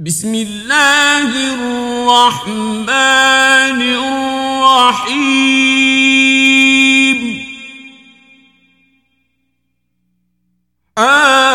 بسم 0.00 0.34
الله 0.34 1.28
الرحمن 1.54 2.88
الرحيم. 3.82 5.20
آه. 10.98 11.49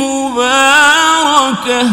مباركه 0.00 1.90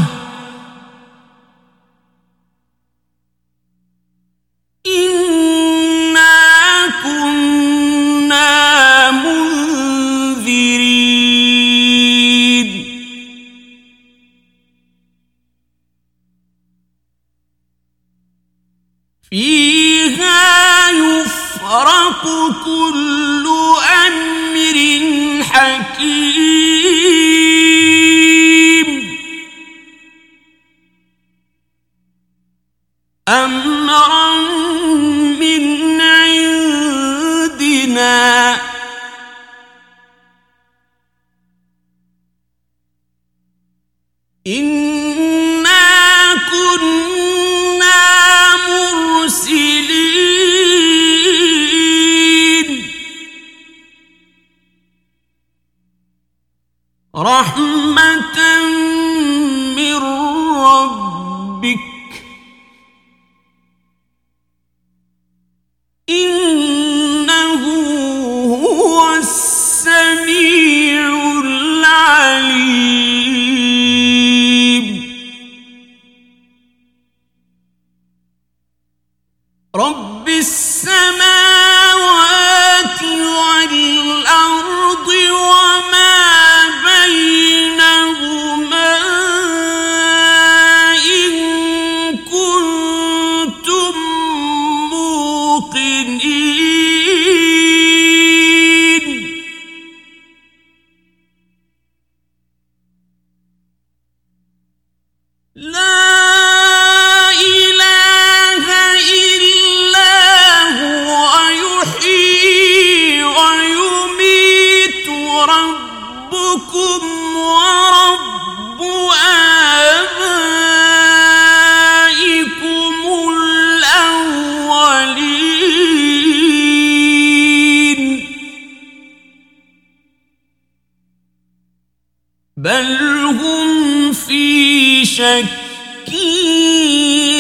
هم 133.52 134.14
في 134.14 135.06
شك 135.06 135.46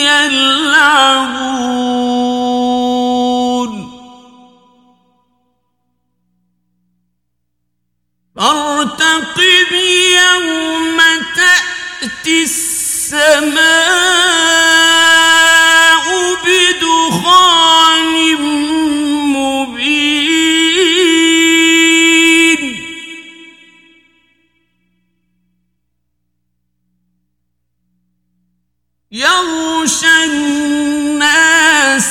يلعبون. 0.03 0.91
فارتقب 8.35 9.71
يوم 9.71 10.99
تأتي 11.35 12.43
السماء. 12.43 14.20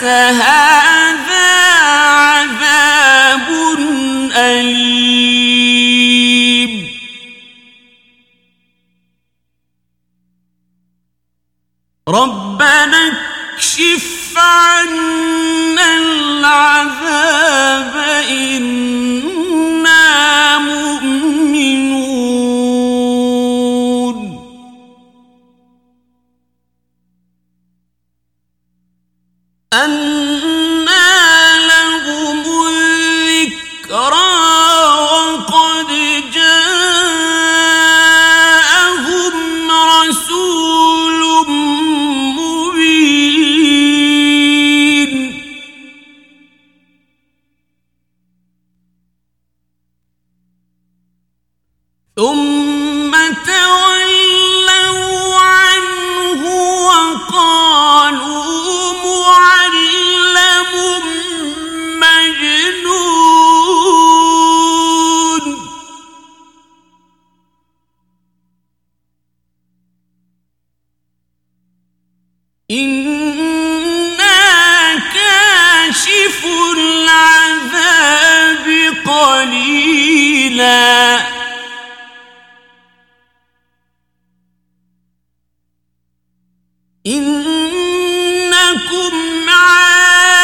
مسها 0.01 0.81
عذاب 2.09 2.61
أليم 4.37 5.71
ربنا 12.09 13.13
اكشف 13.57 14.39
عنا 14.39 15.97
العذاب 15.97 17.97
إن 18.31 19.30
أن 29.75 30.10
قليلا. 79.21 81.21
إنكم 87.07 89.15
عائدون. 89.49 90.41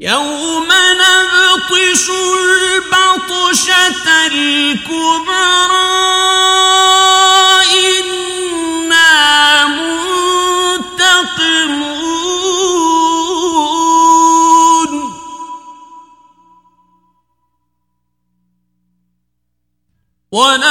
يوم 0.00 0.68
نبطش 1.00 2.10
البطشة 2.10 4.26
الكبرى. 4.26 5.61
ولقد 20.32 20.61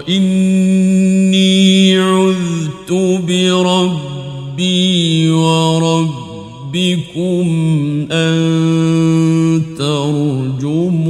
وإني 0.00 1.98
عذت 1.98 2.92
بربي 3.28 5.30
وربي 5.30 6.30
ربكم 6.70 8.06
أن 8.12 9.62
ترجمون 9.78 11.00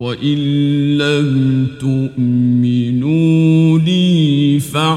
وإن 0.00 0.38
لم 0.98 1.66
تؤمنوا 1.80 3.78
لي 3.78 4.60
فاعتزلون 4.60 4.96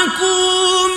تركوا 0.00 0.89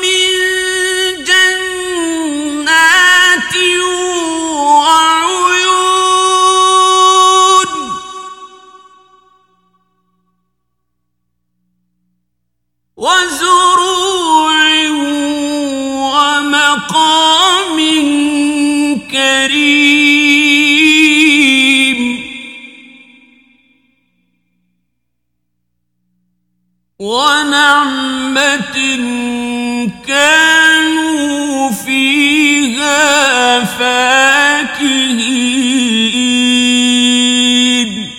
فاكهين 36.74 38.10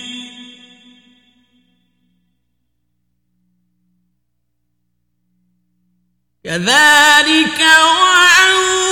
كذلك 6.44 7.60
وأورثناها 7.60 8.85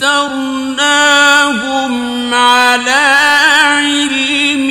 اخترناهم 0.00 0.74
على 2.34 3.18
علم 3.78 4.68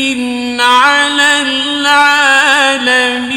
على 0.61 1.41
العالمين. 1.41 3.36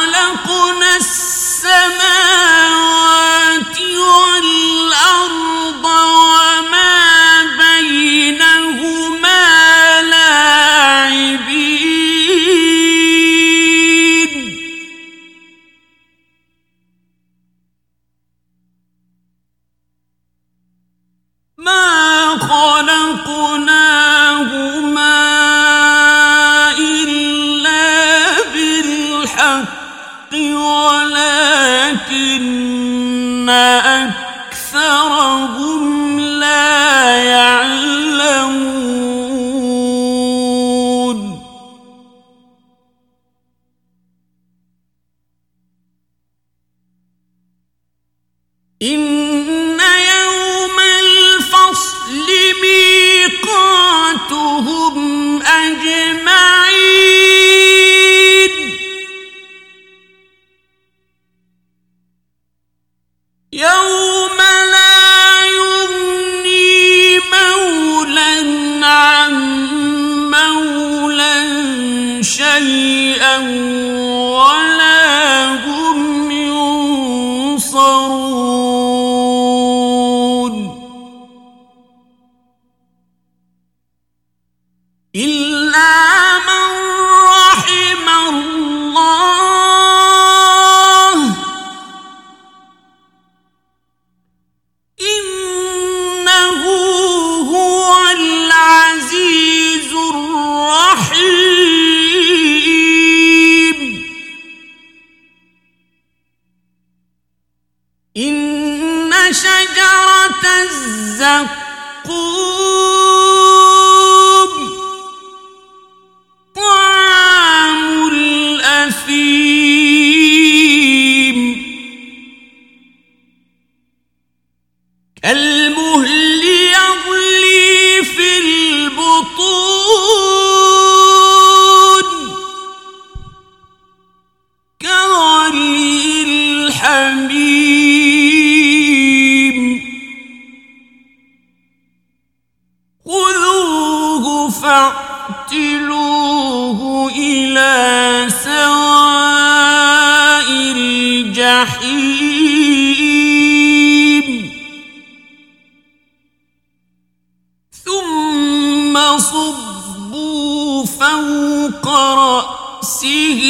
رأسه 162.81 163.41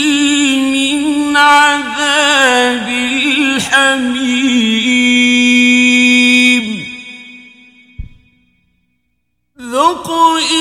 من 0.59 1.37
عذاب 1.37 2.87
الحميم. 2.87 3.71
حميم 3.71 4.03
ذق 9.61 10.11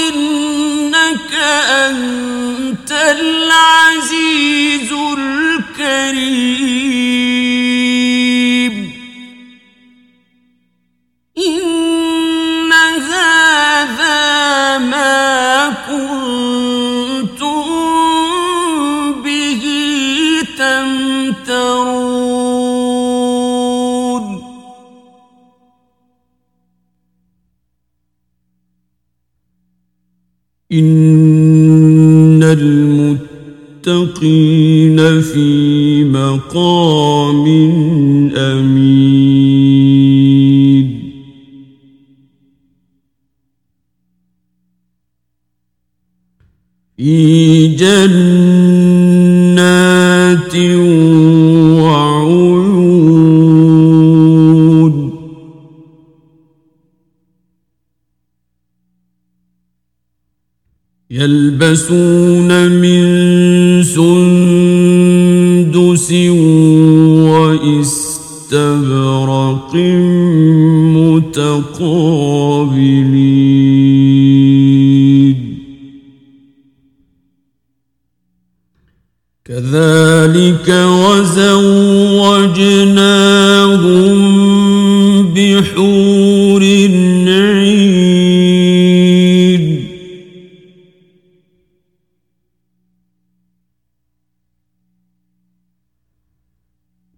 إنك 0.09 1.33
أنت 1.71 2.93
العزيز 2.93 4.93
الكريم. 4.93 6.50
إن 30.73 32.43
المتقين 32.43 33.91
في 35.21 36.05
مقام 36.05 37.47
أمين. 38.37 39.71
في 46.97 47.67
جنات 47.67 48.40
يلبسون 61.11 62.71
من 62.71 63.03
سندس 63.83 64.13
واستبرق 68.53 69.75
متقابلين. 70.95 71.91
كذلك 79.45 80.69
وزوجناهم 80.69 81.61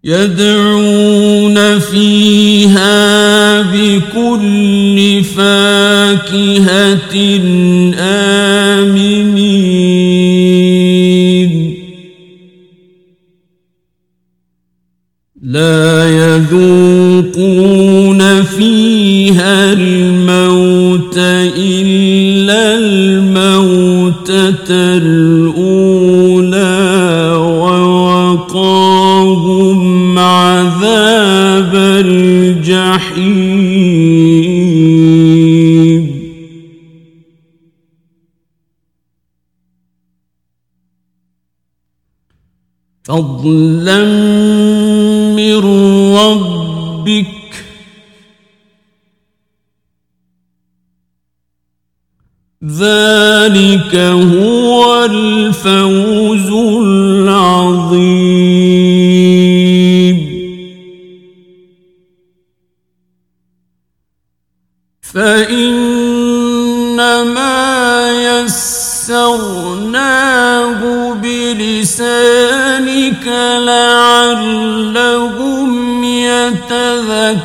يدعون 0.05 1.79
فيها 1.79 3.61
بكل 3.61 5.23
فاكهة 5.23 7.15
آمنين. 7.99 9.13
لا 15.43 16.09
يذوقون 16.09 17.63
فيها 18.43 19.73
الموت 19.73 21.17
إلا 21.57 22.77
الموتة 22.77 24.23
الجحيم. 32.23 33.63
فضلا 43.03 44.05
من 45.35 45.57
ربك. 46.15 47.25
ذلك 52.63 53.95
هو 53.95 55.05
الفوز. 55.05 56.12
يسرناه 69.13 70.81
بلسانك 71.13 73.25
لعلهم 73.65 75.71
يتذكرون. 76.03 77.43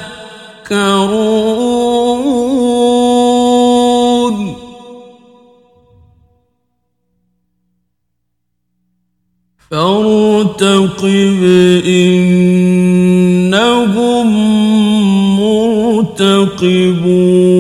فارتقب 9.70 11.42
إنهم 11.86 14.28
مرتقبون. 15.40 17.57